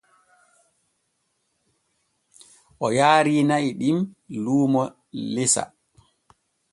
[2.85, 3.97] O yaari na'i ɗin
[4.43, 4.81] luumo
[5.33, 5.63] lesa.